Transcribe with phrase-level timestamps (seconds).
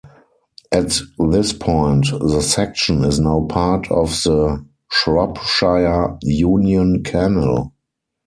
[0.71, 7.71] At this point, the section is now part of the Shropshire Union Canal.